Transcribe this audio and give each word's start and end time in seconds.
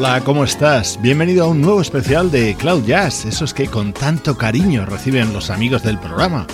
Hola, 0.00 0.22
¿cómo 0.22 0.44
estás? 0.44 0.96
Bienvenido 1.02 1.42
a 1.42 1.48
un 1.48 1.60
nuevo 1.60 1.80
especial 1.80 2.30
de 2.30 2.54
Cloud 2.54 2.84
Jazz, 2.84 3.24
esos 3.24 3.52
que 3.52 3.66
con 3.66 3.92
tanto 3.92 4.38
cariño 4.38 4.86
reciben 4.86 5.32
los 5.32 5.50
amigos 5.50 5.82
del 5.82 5.98
programa. 5.98 6.46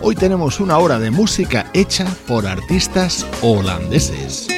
Hoy 0.00 0.14
tenemos 0.14 0.60
una 0.60 0.78
hora 0.78 1.00
de 1.00 1.10
música 1.10 1.66
hecha 1.74 2.06
por 2.28 2.46
artistas 2.46 3.26
holandeses. 3.40 4.51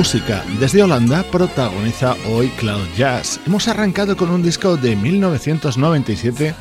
Música 0.00 0.42
desde 0.58 0.82
Holanda 0.82 1.22
protagoniza 1.24 2.16
hoy 2.30 2.48
Cloud 2.58 2.86
Jazz. 2.96 3.38
Hemos 3.46 3.68
arrancado 3.68 4.16
con 4.16 4.30
un 4.30 4.42
disco 4.42 4.78
de 4.78 4.96
1997 4.96 6.54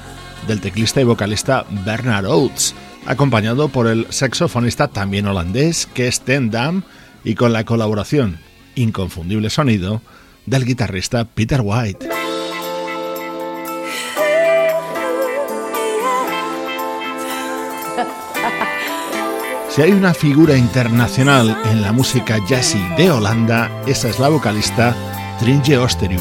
del 0.46 0.60
teclista 0.60 1.00
y 1.00 1.06
vocalista 1.06 1.66
Bernard 1.86 2.26
Oates, 2.26 2.76
acompañado 3.06 3.70
por 3.70 3.88
el 3.88 4.08
saxofonista 4.10 4.90
también 4.90 5.26
holandés 5.26 5.88
Kees 5.94 6.20
Ten 6.20 6.52
Dam 6.52 6.84
y 7.24 7.36
con 7.36 7.54
la 7.54 7.64
colaboración, 7.64 8.40
inconfundible 8.76 9.50
sonido, 9.50 10.02
del 10.46 10.66
guitarrista 10.66 11.24
Peter 11.24 11.62
White. 11.64 12.09
Si 19.80 19.84
hay 19.84 19.94
una 19.94 20.14
figura 20.14 20.58
internacional 20.58 21.58
en 21.72 21.82
la 21.82 21.94
música 21.94 22.38
jazzy 22.46 22.86
de 22.98 23.12
Holanda, 23.12 23.72
esa 23.88 24.10
es 24.10 24.20
la 24.20 24.28
vocalista 24.28 24.94
Tringe 25.40 25.78
Osterhuis. 25.78 26.20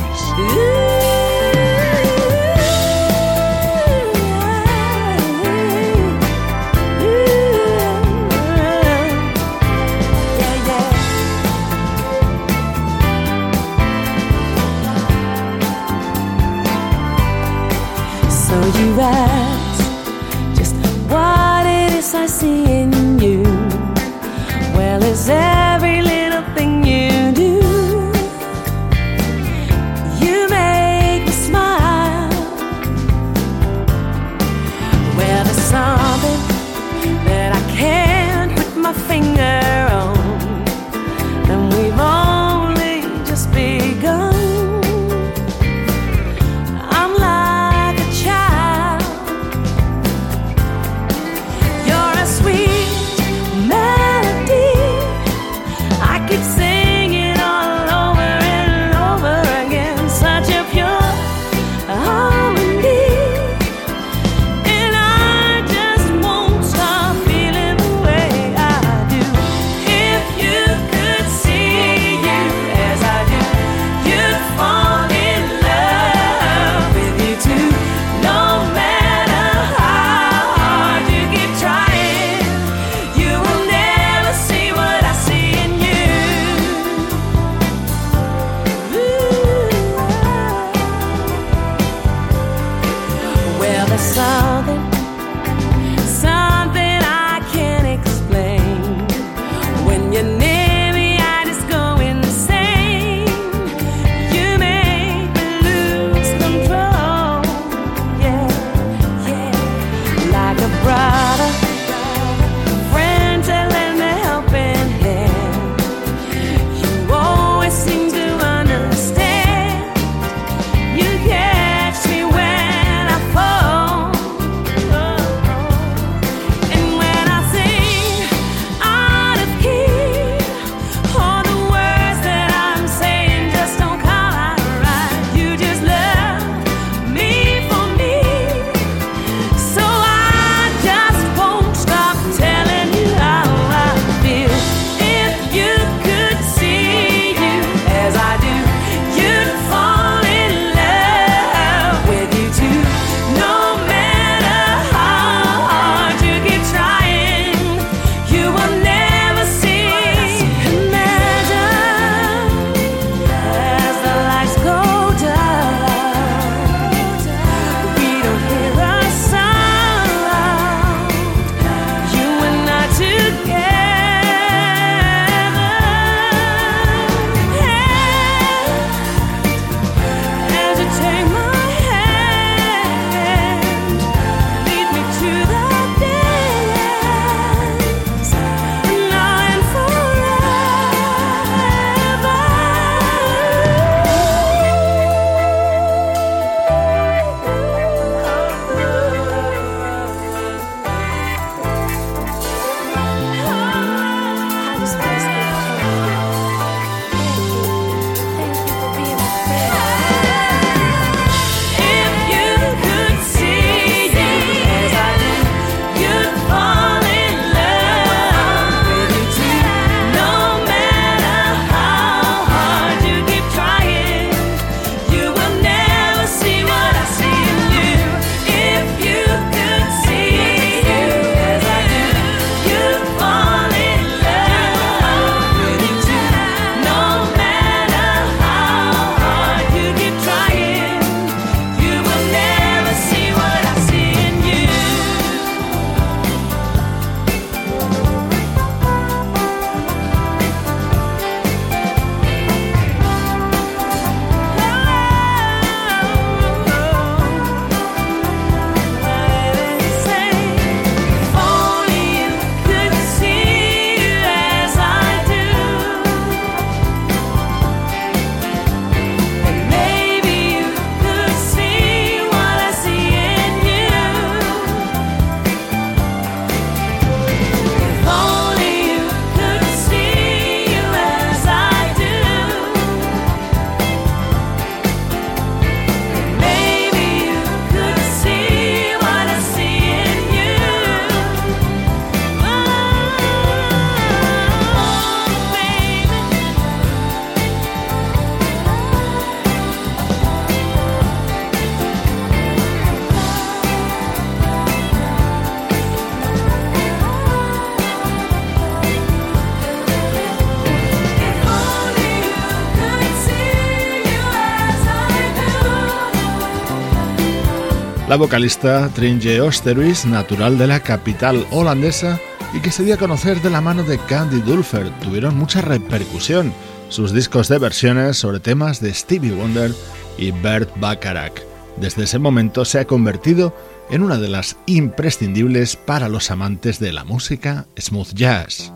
La 318.08 318.16
vocalista 318.16 318.88
Trinje 318.94 319.38
Oosterhuis, 319.42 320.06
natural 320.06 320.56
de 320.56 320.66
la 320.66 320.80
capital 320.80 321.46
holandesa 321.50 322.18
y 322.54 322.60
que 322.60 322.70
se 322.70 322.82
dio 322.82 322.94
a 322.94 322.98
conocer 322.98 323.42
de 323.42 323.50
la 323.50 323.60
mano 323.60 323.82
de 323.82 323.98
Candy 323.98 324.40
Dulfer, 324.40 324.88
tuvieron 325.00 325.36
mucha 325.36 325.60
repercusión 325.60 326.54
sus 326.88 327.12
discos 327.12 327.48
de 327.48 327.58
versiones 327.58 328.16
sobre 328.16 328.40
temas 328.40 328.80
de 328.80 328.94
Stevie 328.94 329.34
Wonder 329.34 329.74
y 330.16 330.30
Bert 330.30 330.70
Bacharach. 330.80 331.42
Desde 331.76 332.04
ese 332.04 332.18
momento 332.18 332.64
se 332.64 332.80
ha 332.80 332.86
convertido 332.86 333.54
en 333.90 334.02
una 334.02 334.16
de 334.16 334.28
las 334.28 334.56
imprescindibles 334.64 335.76
para 335.76 336.08
los 336.08 336.30
amantes 336.30 336.78
de 336.78 336.92
la 336.92 337.04
música 337.04 337.66
smooth 337.78 338.14
jazz. 338.14 338.72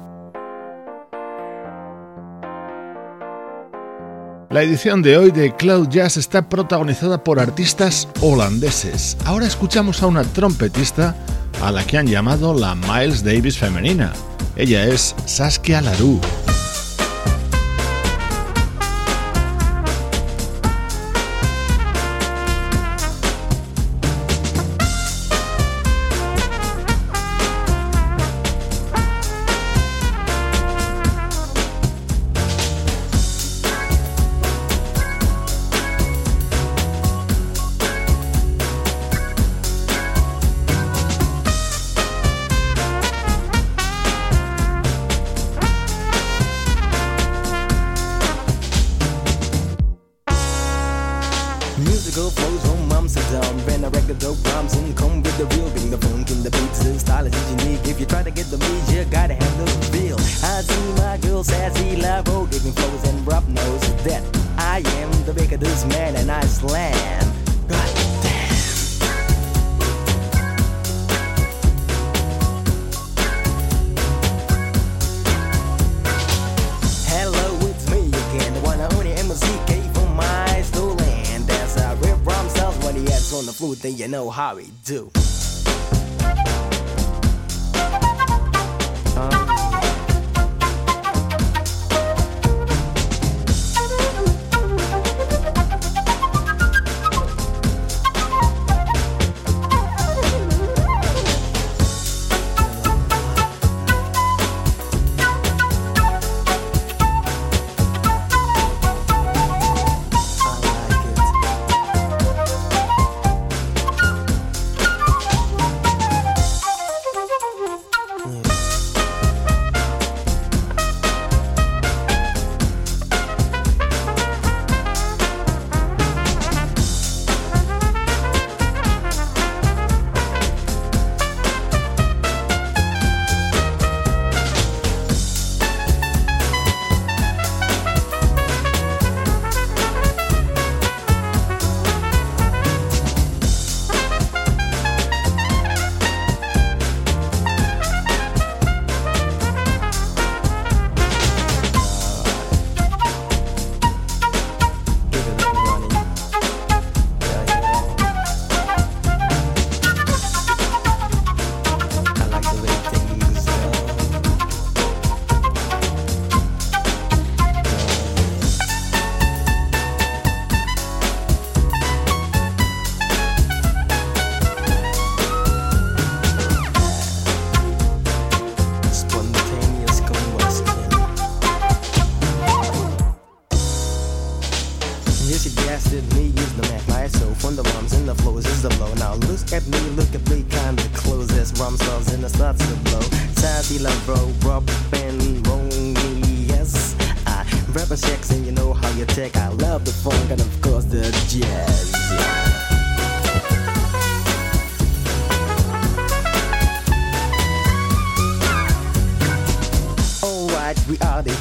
La 4.52 4.62
edición 4.62 5.00
de 5.00 5.16
hoy 5.16 5.30
de 5.30 5.56
Cloud 5.56 5.88
Jazz 5.88 6.18
está 6.18 6.46
protagonizada 6.46 7.24
por 7.24 7.40
artistas 7.40 8.06
holandeses. 8.20 9.16
Ahora 9.24 9.46
escuchamos 9.46 10.02
a 10.02 10.06
una 10.06 10.24
trompetista 10.24 11.16
a 11.62 11.72
la 11.72 11.82
que 11.86 11.96
han 11.96 12.06
llamado 12.06 12.52
la 12.52 12.74
Miles 12.74 13.24
Davis 13.24 13.56
femenina. 13.56 14.12
Ella 14.54 14.84
es 14.84 15.14
Saskia 15.24 15.80
Larue. 15.80 16.20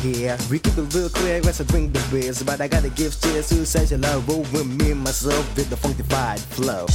here. 0.01 0.37
We 0.49 0.59
keep 0.59 0.77
it 0.77 0.93
real 0.93 1.09
clear 1.09 1.41
as 1.47 1.61
I 1.61 1.63
drink 1.65 1.93
the 1.93 2.03
beers, 2.11 2.43
but 2.43 2.59
I 2.59 2.67
gotta 2.67 2.89
give 2.89 3.19
cheers 3.21 3.49
to 3.49 3.65
such 3.65 3.91
a 3.91 3.97
love. 3.97 4.27
Roll 4.27 4.41
with 4.51 4.67
me, 4.67 4.93
myself, 4.93 5.55
with 5.55 5.69
the 5.69 5.75
funkified 5.75 6.39
flow. 6.39 6.85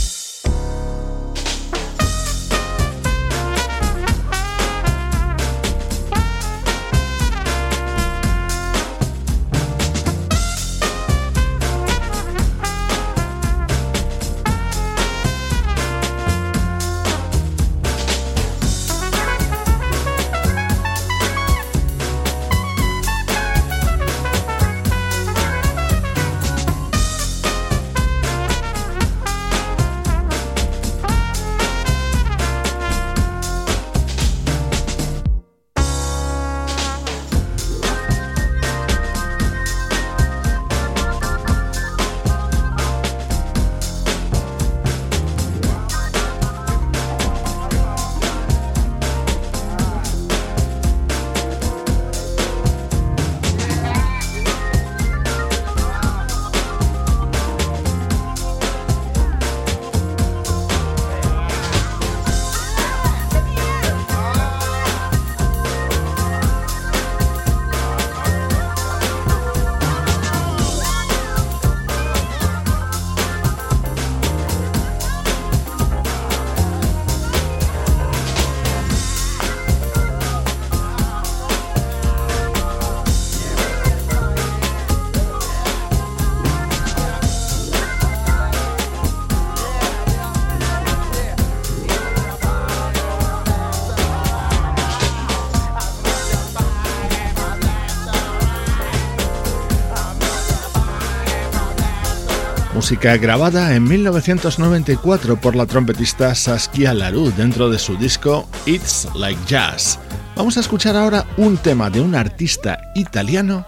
Música 102.76 103.16
grabada 103.16 103.74
en 103.74 103.84
1994 103.84 105.40
por 105.40 105.56
la 105.56 105.64
trompetista 105.64 106.34
Saskia 106.34 106.92
Larue 106.92 107.32
dentro 107.32 107.70
de 107.70 107.78
su 107.78 107.96
disco 107.96 108.46
It's 108.66 109.08
Like 109.14 109.40
Jazz. 109.46 109.98
Vamos 110.36 110.58
a 110.58 110.60
escuchar 110.60 110.94
ahora 110.94 111.24
un 111.38 111.56
tema 111.56 111.88
de 111.88 112.02
un 112.02 112.14
artista 112.14 112.78
italiano, 112.94 113.64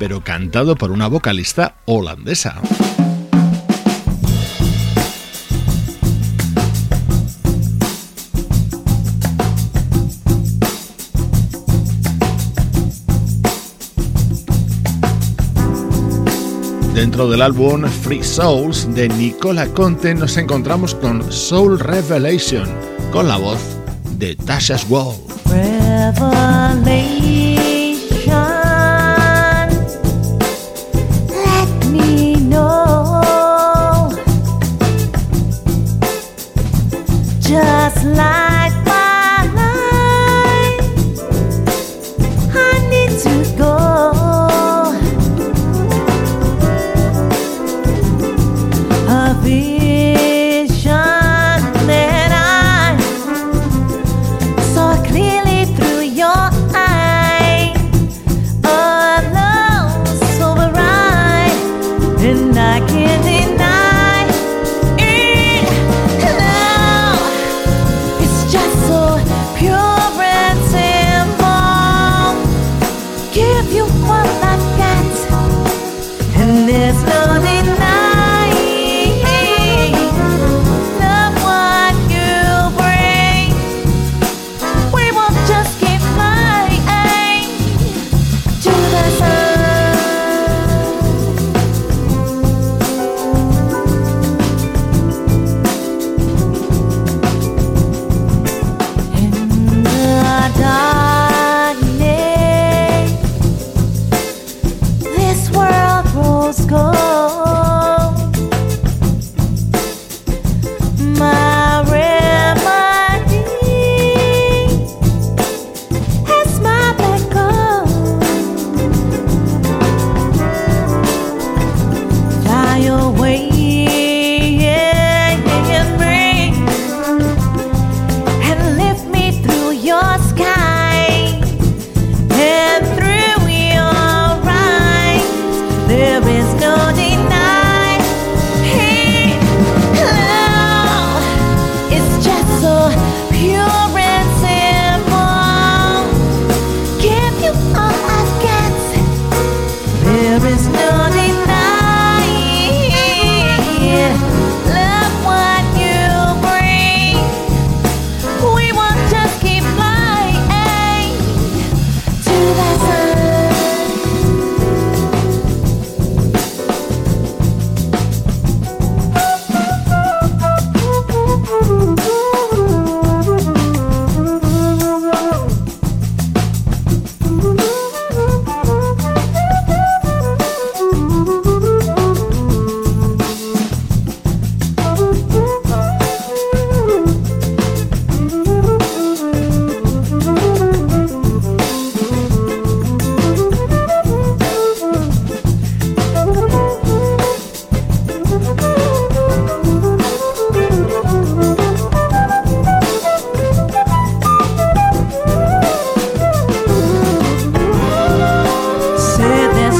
pero 0.00 0.24
cantado 0.24 0.74
por 0.74 0.90
una 0.90 1.06
vocalista 1.06 1.76
holandesa. 1.84 2.60
Dentro 16.98 17.30
del 17.30 17.42
álbum 17.42 17.84
Free 17.84 18.24
Souls 18.24 18.92
de 18.92 19.08
Nicola 19.08 19.68
Conte 19.68 20.16
nos 20.16 20.36
encontramos 20.36 20.96
con 20.96 21.32
Soul 21.32 21.78
Revelation, 21.78 22.68
con 23.12 23.28
la 23.28 23.36
voz 23.36 23.60
de 24.18 24.34
Tasha's 24.34 24.84
Wall. 24.90 25.14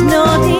no 0.02 0.57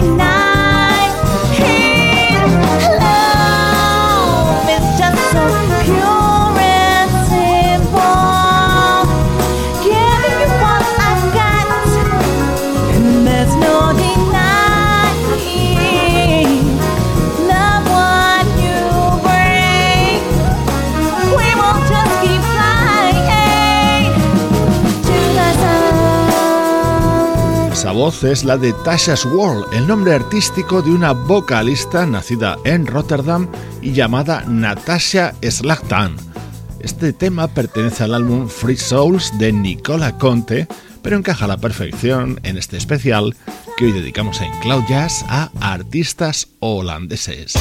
es 28.09 28.43
la 28.43 28.57
de 28.57 28.73
Tasha's 28.83 29.23
World, 29.23 29.71
el 29.71 29.87
nombre 29.87 30.15
artístico 30.15 30.81
de 30.81 30.89
una 30.89 31.11
vocalista 31.11 32.07
nacida 32.07 32.57
en 32.65 32.87
Rotterdam 32.87 33.47
y 33.83 33.91
llamada 33.91 34.43
Natasha 34.47 35.35
Slagtan. 35.47 36.15
Este 36.79 37.13
tema 37.13 37.47
pertenece 37.47 38.03
al 38.03 38.15
álbum 38.15 38.47
Free 38.47 38.77
Souls 38.77 39.31
de 39.37 39.53
Nicola 39.53 40.17
Conte, 40.17 40.67
pero 41.03 41.17
encaja 41.17 41.45
a 41.45 41.49
la 41.49 41.57
perfección 41.57 42.39
en 42.43 42.57
este 42.57 42.77
especial 42.77 43.35
que 43.77 43.85
hoy 43.85 43.91
dedicamos 43.91 44.41
en 44.41 44.51
Cloud 44.61 44.85
Jazz 44.89 45.23
a 45.29 45.51
artistas 45.61 46.47
holandeses. 46.59 47.53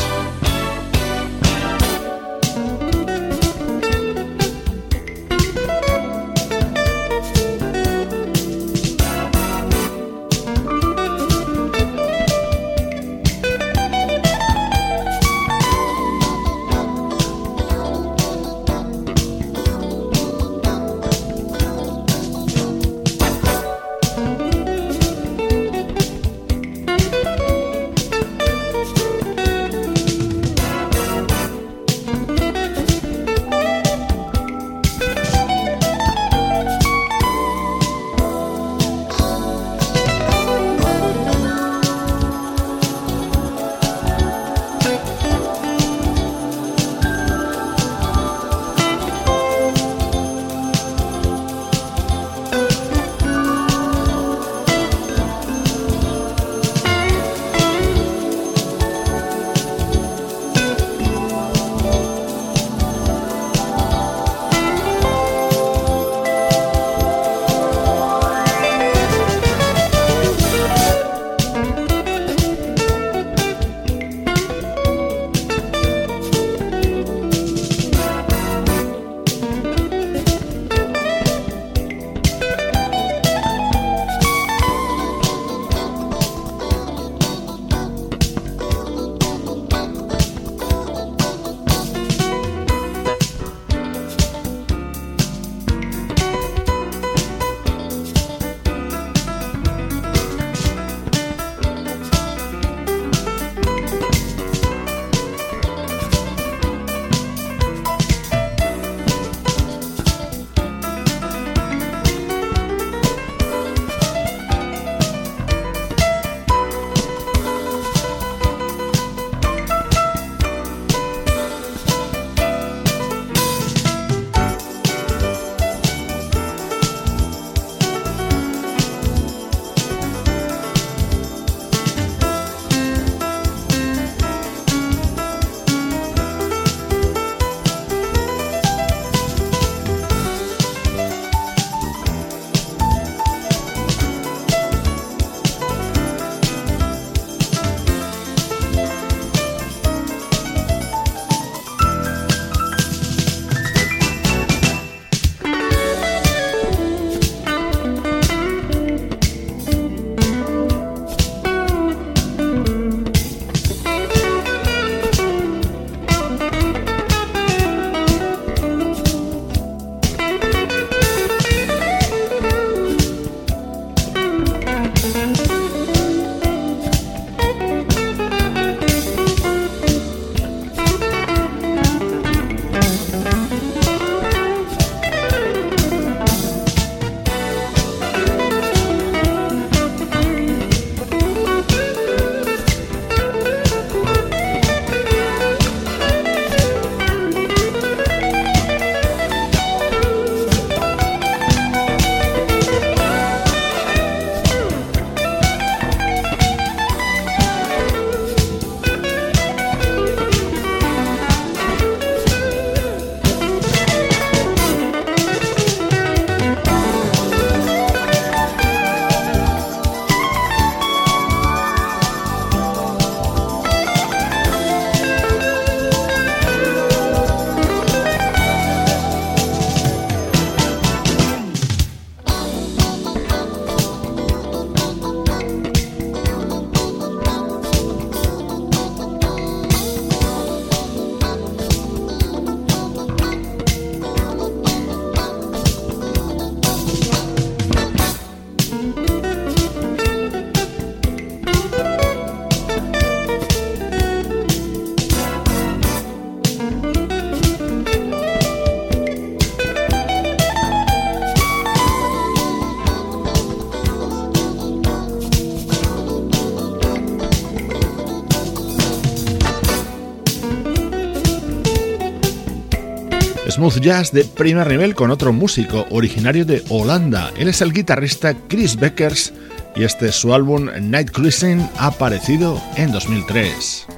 Smooth 273.59 273.81
jazz 273.81 274.13
de 274.13 274.23
primer 274.23 274.69
nivel 274.69 274.95
con 274.95 275.11
otro 275.11 275.33
músico 275.33 275.85
originario 275.91 276.45
de 276.45 276.63
Holanda. 276.69 277.33
Él 277.37 277.49
es 277.49 277.61
el 277.61 277.73
guitarrista 277.73 278.33
Chris 278.47 278.77
Beckers 278.77 279.33
y 279.75 279.83
este 279.83 280.11
es 280.11 280.15
su 280.15 280.33
álbum 280.33 280.69
Night 280.81 281.11
Cruising 281.11 281.69
aparecido 281.77 282.63
en 282.77 282.93
2003. 282.93 283.89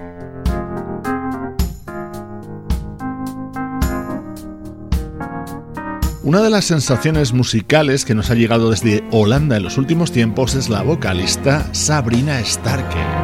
Una 6.22 6.40
de 6.40 6.48
las 6.48 6.64
sensaciones 6.64 7.34
musicales 7.34 8.06
que 8.06 8.14
nos 8.14 8.30
ha 8.30 8.36
llegado 8.36 8.70
desde 8.70 9.04
Holanda 9.10 9.58
en 9.58 9.62
los 9.64 9.76
últimos 9.76 10.10
tiempos 10.10 10.54
es 10.54 10.70
la 10.70 10.80
vocalista 10.80 11.68
Sabrina 11.74 12.42
Starke. 12.42 13.19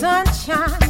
sunshine. 0.00 0.89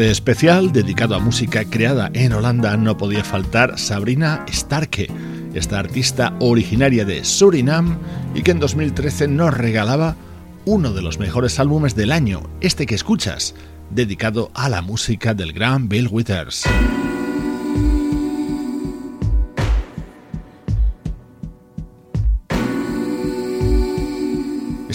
Este 0.00 0.12
especial, 0.12 0.72
dedicado 0.72 1.14
a 1.14 1.18
música 1.18 1.62
creada 1.66 2.10
en 2.14 2.32
Holanda, 2.32 2.74
no 2.78 2.96
podía 2.96 3.22
faltar 3.22 3.78
Sabrina 3.78 4.46
Starke, 4.50 5.08
esta 5.52 5.78
artista 5.78 6.34
originaria 6.40 7.04
de 7.04 7.22
Surinam 7.22 7.98
y 8.34 8.42
que 8.42 8.52
en 8.52 8.60
2013 8.60 9.28
nos 9.28 9.52
regalaba 9.52 10.16
uno 10.64 10.94
de 10.94 11.02
los 11.02 11.18
mejores 11.18 11.60
álbumes 11.60 11.96
del 11.96 12.12
año, 12.12 12.48
este 12.62 12.86
que 12.86 12.94
escuchas, 12.94 13.54
dedicado 13.90 14.50
a 14.54 14.70
la 14.70 14.80
música 14.80 15.34
del 15.34 15.52
gran 15.52 15.90
Bill 15.90 16.08
Withers. 16.10 16.64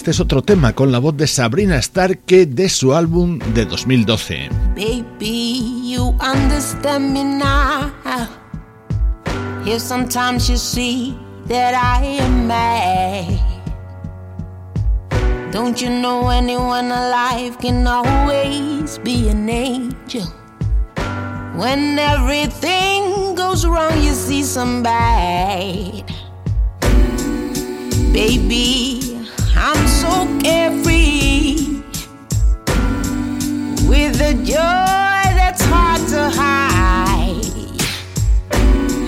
Este 0.06 0.12
es 0.12 0.20
otro 0.20 0.44
tema 0.44 0.74
con 0.74 0.92
la 0.92 1.00
voz 1.00 1.18
de 1.18 1.26
Sabrina 1.26 1.82
Starke 1.82 2.46
de 2.46 2.70
su 2.70 2.94
álbum 2.94 3.40
de 3.56 3.66
2012. 3.66 4.50
Baby, 4.76 5.82
you 5.84 6.16
understand 6.22 7.12
me 7.12 7.24
now. 7.24 7.92
Sometimes 9.80 10.48
you 10.48 10.58
see 10.58 11.18
that 11.48 11.74
I 11.74 12.20
am 12.22 12.46
mad. 12.46 13.40
Don't 15.52 15.82
you 15.82 15.90
know 15.90 16.30
anyone 16.30 16.92
alive 16.92 17.58
can 17.58 17.88
always 17.88 19.00
be 19.00 19.28
an 19.28 19.50
angel? 19.50 20.28
When 21.56 21.98
everything 21.98 23.34
goes 23.34 23.66
wrong, 23.66 24.00
you 24.04 24.14
see 24.14 24.44
some 24.44 24.84
bad. 24.84 26.06
Baby, 28.14 29.15
I'm 29.58 29.88
so 29.88 30.28
carefree 30.42 31.82
with 33.88 34.20
a 34.22 34.34
joy 34.44 35.24
that's 35.40 35.64
hard 35.64 36.02
to 36.10 36.30
hide. 36.30 37.42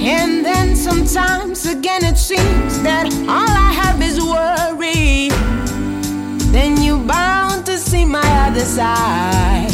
And 0.02 0.46
then 0.46 0.76
sometimes 0.76 1.66
again 1.66 2.04
it 2.06 2.18
seems 2.18 2.82
that 2.82 3.06
all 3.28 3.54
I 3.68 3.72
have 3.82 4.02
is 4.02 4.20
worry. 4.20 5.30
Then 6.52 6.82
you're 6.82 7.06
bound 7.06 7.66
to 7.66 7.78
see 7.78 8.06
my 8.06 8.48
other 8.48 8.66
side. 8.66 9.72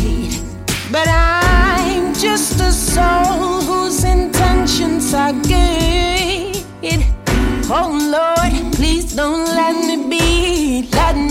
But 0.92 1.08
I'm 1.08 2.14
just 2.16 2.60
a 2.60 2.72
soul 2.72 3.62
whose 3.62 4.04
intentions 4.04 5.14
are 5.14 5.34
good. 5.34 5.84
Oh 7.76 7.90
Lord, 7.90 8.74
please 8.74 9.16
don't 9.16 9.46
let 9.46 9.74
me 9.88 10.10
be, 10.10 10.13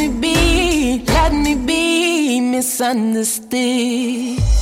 me 0.02 0.08
be, 0.20 1.04
let 1.06 1.32
me 1.32 1.54
be 1.54 2.40
misunderstood. 2.40 4.61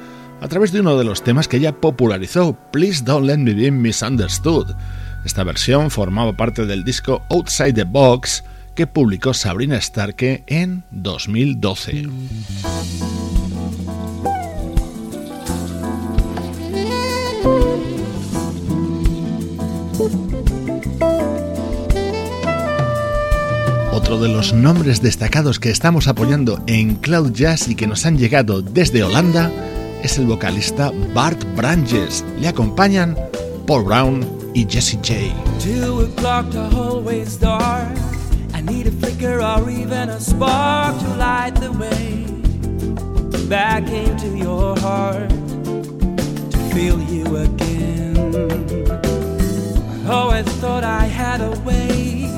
a 0.41 0.47
través 0.47 0.71
de 0.71 0.79
uno 0.79 0.97
de 0.97 1.03
los 1.03 1.23
temas 1.23 1.47
que 1.47 1.57
ella 1.57 1.71
popularizó, 1.79 2.57
Please 2.71 3.03
Don't 3.03 3.27
Let 3.27 3.37
Me 3.37 3.53
Be 3.53 3.69
Misunderstood. 3.69 4.75
Esta 5.23 5.43
versión 5.43 5.91
formaba 5.91 6.35
parte 6.35 6.65
del 6.65 6.83
disco 6.83 7.21
Outside 7.29 7.73
the 7.73 7.83
Box 7.83 8.43
que 8.73 8.87
publicó 8.87 9.35
Sabrina 9.35 9.79
Starke 9.79 10.43
en 10.47 10.83
2012. 10.89 12.07
Otro 23.93 24.19
de 24.19 24.29
los 24.29 24.53
nombres 24.53 25.03
destacados 25.03 25.59
que 25.59 25.69
estamos 25.69 26.07
apoyando 26.07 26.63
en 26.65 26.95
Cloud 26.95 27.31
Jazz 27.31 27.67
y 27.67 27.75
que 27.75 27.85
nos 27.85 28.07
han 28.07 28.17
llegado 28.17 28.63
desde 28.63 29.03
Holanda 29.03 29.51
es 30.03 30.17
el 30.17 30.25
vocalista 30.25 30.91
Bart 31.13 31.43
Branges. 31.55 32.23
Le 32.39 32.47
acompañan 32.47 33.15
Paul 33.67 33.83
Brown 33.83 34.25
y 34.53 34.65
Jesse 34.69 34.97
J. 35.01 35.33
I 38.53 38.61
need 38.63 38.85
a 38.87 38.91
flicker 38.91 39.41
or 39.41 39.69
even 39.69 40.09
a 40.09 40.19
spark 40.19 40.99
to 40.99 41.07
light 41.15 41.55
the 41.55 41.71
way 41.71 42.25
back 43.49 43.83
into 43.89 44.37
your 44.37 44.77
heart 44.79 45.29
to 46.51 46.57
feel 46.71 47.01
you 47.01 47.37
again. 47.37 48.15
Oh, 50.07 50.09
I 50.09 50.13
always 50.13 50.45
thought 50.61 50.83
I 50.83 51.05
had 51.05 51.41
a 51.41 51.59
way, 51.61 52.29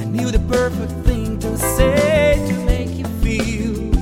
I 0.00 0.04
knew 0.04 0.30
the 0.30 0.38
perfect 0.48 0.92
thing 1.04 1.38
to 1.40 1.58
say 1.58 2.36
to 2.48 2.54
make 2.64 2.96
you 2.96 3.06
feel 3.22 3.92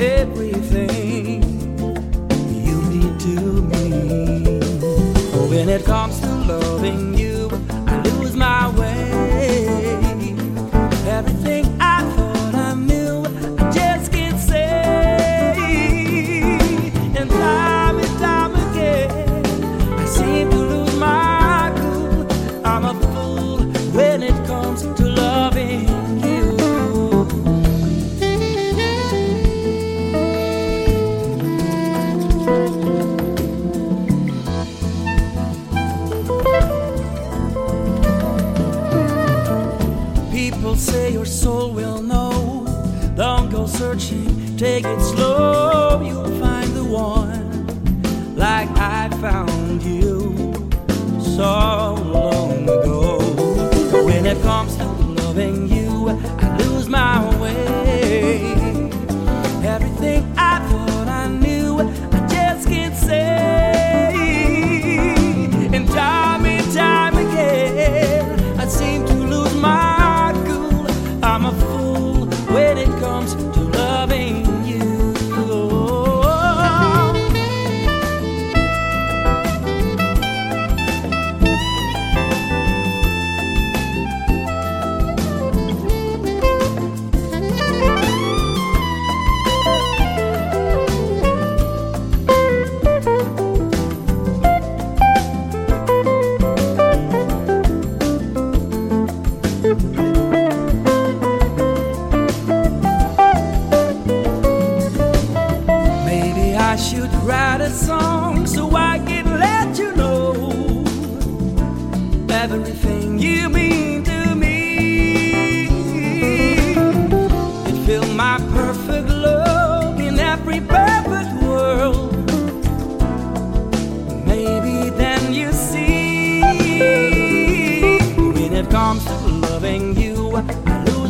everything 0.00 1.45
to 3.26 3.40
me. 3.62 4.60
when 5.50 5.68
it 5.68 5.84
comes 5.84 6.20
to 6.20 6.28
loving 6.28 7.14
you, 7.18 7.50
I 7.86 8.00
lose 8.02 8.36
my 8.36 8.70
way. 8.78 10.05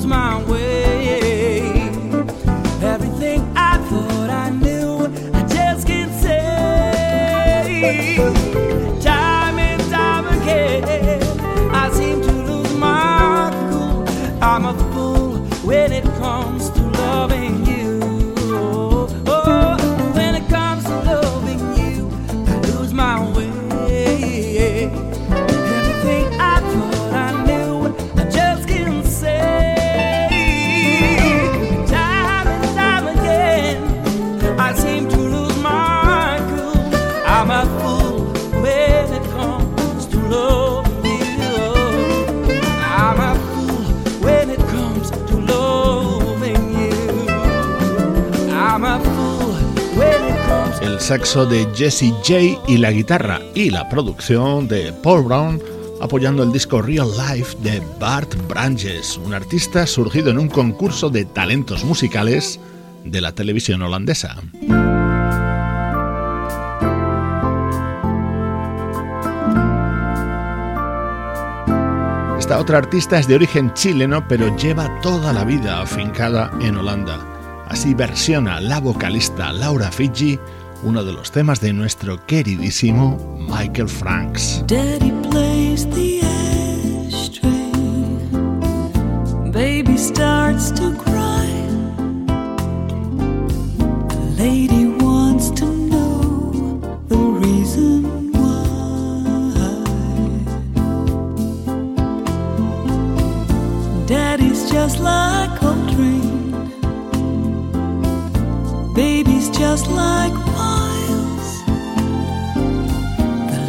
my 0.07 0.44
way. 0.44 0.66
Saxo 51.07 51.46
de 51.46 51.68
Jesse 51.72 52.12
J 52.26 52.61
y 52.66 52.78
la 52.78 52.90
guitarra 52.90 53.40
y 53.54 53.70
la 53.70 53.88
producción 53.88 54.66
de 54.66 54.92
Paul 54.92 55.22
Brown 55.22 55.62
apoyando 56.00 56.42
el 56.42 56.50
disco 56.50 56.82
Real 56.82 57.07
Life 57.30 57.57
de 57.61 57.80
Bart 58.00 58.34
Branches, 58.48 59.16
un 59.16 59.32
artista 59.32 59.86
surgido 59.86 60.30
en 60.30 60.38
un 60.40 60.48
concurso 60.48 61.09
de 61.09 61.24
talentos 61.24 61.84
musicales 61.84 62.59
de 63.04 63.20
la 63.20 63.30
televisión 63.30 63.82
holandesa. 63.82 64.34
Esta 72.36 72.59
otra 72.59 72.78
artista 72.78 73.20
es 73.20 73.28
de 73.28 73.36
origen 73.36 73.72
chileno 73.74 74.26
pero 74.26 74.57
lleva 74.57 75.00
toda 75.02 75.32
la 75.32 75.44
vida 75.44 75.80
afincada 75.80 76.50
en 76.61 76.76
Holanda. 76.76 77.64
Así 77.68 77.94
versiona 77.94 78.61
la 78.61 78.80
vocalista 78.80 79.52
Laura 79.52 79.92
Fiji 79.92 80.36
uno 80.83 81.05
de 81.05 81.12
los 81.12 81.31
temas 81.31 81.61
de 81.61 81.72
nuestro 81.72 82.24
queridísimo 82.27 83.39
Michael 83.49 83.89
Franks. 83.89 84.64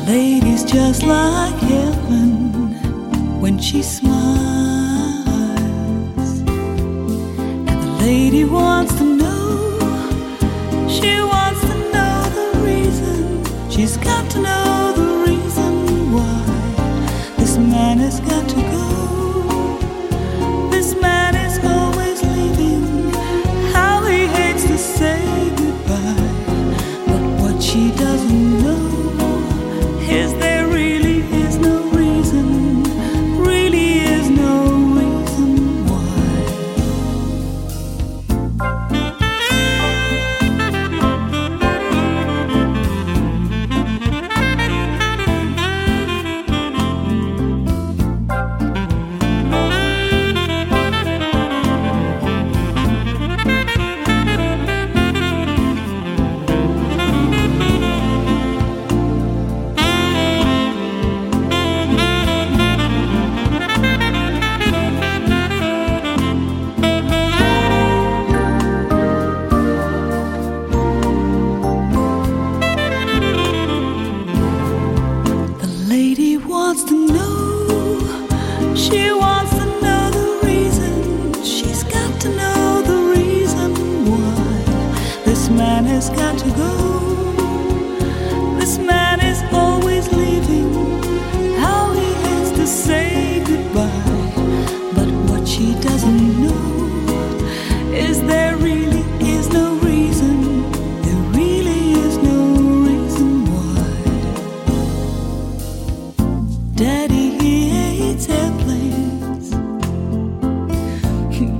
Lady's 0.08 0.64
just 0.64 1.04
like 1.04 1.56
heaven 1.56 3.42
when 3.42 3.60
she 3.60 3.82
smiles. 3.84 4.18
And 7.70 7.78
the 7.84 7.98
lady 8.00 8.46
wants 8.46 8.96
to 9.00 9.04
know, 9.04 9.80
she 10.88 11.20
wants 11.20 11.62
to 11.62 11.76
know 11.94 12.20
the 12.40 12.48
reason. 12.64 13.70
She's 13.70 13.98
got 13.98 14.32
to 14.32 14.40
know 14.42 14.67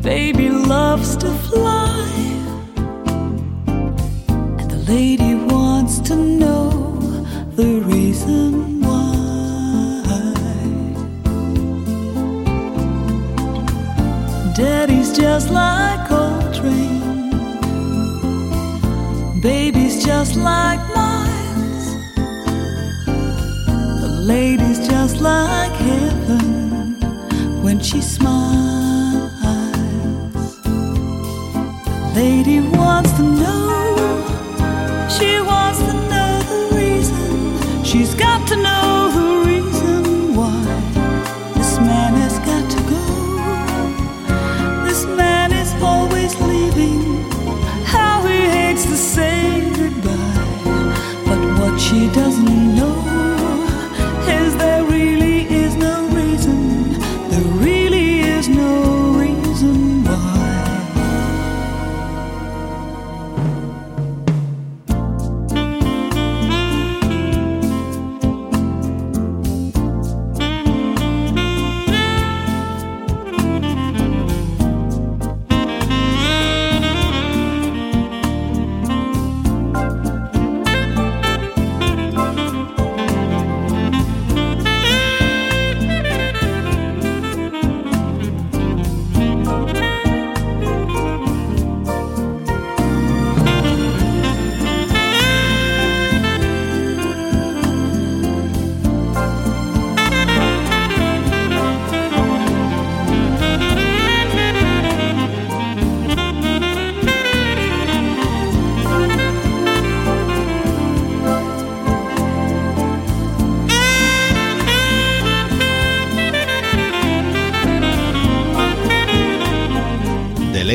baby 0.08 0.50
loves 0.50 1.18
to 1.18 1.30
fly, 1.50 2.08
and 3.68 4.72
the 4.72 4.78
lady 4.88 5.27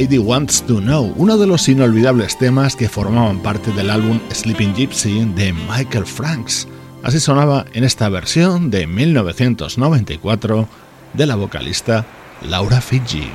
Lady 0.03 0.18
Wants 0.18 0.62
to 0.62 0.80
Know, 0.80 1.14
uno 1.16 1.38
de 1.38 1.46
los 1.46 1.68
inolvidables 1.68 2.36
temas 2.36 2.74
que 2.74 2.88
formaban 2.88 3.40
parte 3.40 3.70
del 3.70 3.88
álbum 3.88 4.18
Sleeping 4.32 4.74
Gypsy 4.74 5.24
de 5.36 5.53
Michael 5.53 6.07
Franks. 6.07 6.66
Así 7.05 7.20
sonaba 7.20 7.66
en 7.72 7.84
esta 7.84 8.09
versión 8.09 8.68
de 8.68 8.88
1994 8.88 10.68
de 11.12 11.26
la 11.26 11.36
vocalista 11.36 12.05
Laura 12.40 12.80
Fiji. 12.80 13.30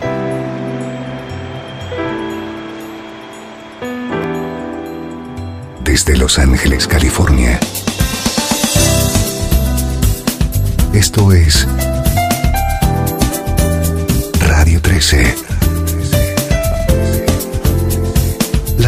Desde 5.86 6.18
Los 6.18 6.38
Ángeles, 6.38 6.86
California. 6.86 7.62
Esto 10.92 11.32
es 11.32 11.66
Radio 14.42 14.82
13. 14.82 15.57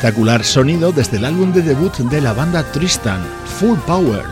Espectacular 0.00 0.42
sonido 0.44 0.92
desde 0.92 1.18
el 1.18 1.26
álbum 1.26 1.52
de 1.52 1.60
debut 1.60 1.94
de 1.94 2.22
la 2.22 2.32
banda 2.32 2.64
Tristan, 2.72 3.22
Full 3.58 3.76
Power, 3.80 4.24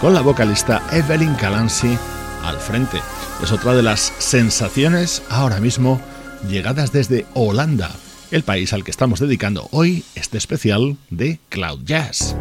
con 0.00 0.14
la 0.14 0.20
vocalista 0.20 0.80
Evelyn 0.92 1.34
Calancy 1.34 1.98
al 2.44 2.56
frente. 2.58 2.98
Es 3.42 3.50
otra 3.50 3.74
de 3.74 3.82
las 3.82 4.12
sensaciones 4.18 5.24
ahora 5.28 5.58
mismo 5.58 6.00
llegadas 6.48 6.92
desde 6.92 7.26
Holanda, 7.34 7.90
el 8.30 8.44
país 8.44 8.72
al 8.72 8.84
que 8.84 8.92
estamos 8.92 9.18
dedicando 9.18 9.68
hoy 9.72 10.04
este 10.14 10.38
especial 10.38 10.96
de 11.10 11.40
Cloud 11.48 11.80
Jazz. 11.82 12.36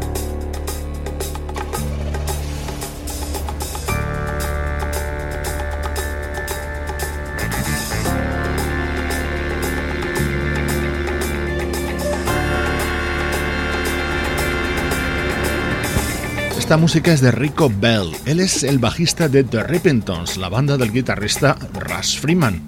Esta 16.65 16.77
música 16.77 17.13
es 17.13 17.21
de 17.21 17.29
Rico 17.29 17.71
Bell. 17.79 18.09
Él 18.25 18.39
es 18.39 18.63
el 18.63 18.79
bajista 18.79 19.29
de 19.29 19.43
The 19.43 19.61
Rippingtons, 19.65 20.37
la 20.37 20.49
banda 20.49 20.77
del 20.77 20.91
guitarrista 20.91 21.55
Russ 21.75 22.17
Freeman. 22.17 22.59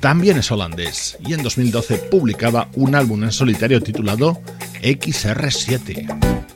También 0.00 0.36
es 0.36 0.52
holandés 0.52 1.16
y 1.26 1.32
en 1.32 1.42
2012 1.42 1.96
publicaba 2.10 2.68
un 2.74 2.94
álbum 2.94 3.24
en 3.24 3.32
solitario 3.32 3.82
titulado 3.82 4.38
XR7. 4.82 6.47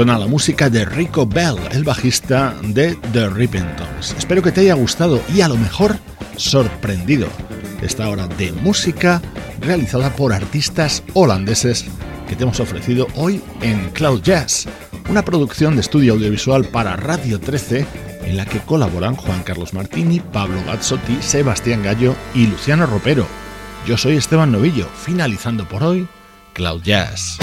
Suena 0.00 0.18
la 0.18 0.28
música 0.28 0.70
de 0.70 0.86
Rico 0.86 1.26
Bell, 1.26 1.58
el 1.72 1.84
bajista 1.84 2.56
de 2.62 2.96
The 3.12 3.28
Rippingtons. 3.28 4.14
Espero 4.16 4.40
que 4.40 4.50
te 4.50 4.62
haya 4.62 4.72
gustado 4.72 5.20
y 5.34 5.42
a 5.42 5.48
lo 5.48 5.58
mejor 5.58 5.94
sorprendido 6.38 7.28
esta 7.82 8.08
hora 8.08 8.26
de 8.26 8.50
música 8.50 9.20
realizada 9.60 10.08
por 10.16 10.32
artistas 10.32 11.02
holandeses 11.12 11.84
que 12.26 12.34
te 12.34 12.44
hemos 12.44 12.60
ofrecido 12.60 13.08
hoy 13.14 13.42
en 13.60 13.90
Cloud 13.90 14.22
Jazz, 14.22 14.66
una 15.10 15.22
producción 15.22 15.74
de 15.74 15.82
estudio 15.82 16.14
audiovisual 16.14 16.64
para 16.64 16.96
Radio 16.96 17.38
13 17.38 17.84
en 18.24 18.38
la 18.38 18.46
que 18.46 18.60
colaboran 18.60 19.16
Juan 19.16 19.42
Carlos 19.42 19.74
Martini, 19.74 20.20
Pablo 20.20 20.62
Gazzotti, 20.64 21.18
Sebastián 21.20 21.82
Gallo 21.82 22.14
y 22.34 22.46
Luciano 22.46 22.86
Ropero. 22.86 23.26
Yo 23.86 23.98
soy 23.98 24.16
Esteban 24.16 24.50
Novillo, 24.50 24.88
finalizando 25.04 25.68
por 25.68 25.82
hoy 25.82 26.08
Cloud 26.54 26.84
Jazz. 26.84 27.38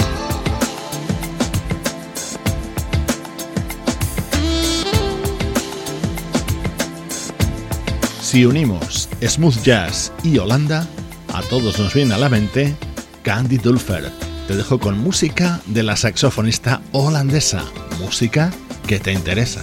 Si 8.28 8.44
unimos 8.44 9.08
smooth 9.26 9.62
jazz 9.62 10.12
y 10.22 10.36
Holanda, 10.36 10.86
a 11.32 11.40
todos 11.44 11.78
nos 11.78 11.94
viene 11.94 12.12
a 12.12 12.18
la 12.18 12.28
mente 12.28 12.76
Candy 13.22 13.56
Dulfer. 13.56 14.12
Te 14.46 14.54
dejo 14.54 14.78
con 14.78 14.98
música 14.98 15.62
de 15.64 15.82
la 15.82 15.96
saxofonista 15.96 16.82
holandesa, 16.92 17.64
música 17.98 18.52
que 18.86 19.00
te 19.00 19.12
interesa. 19.12 19.62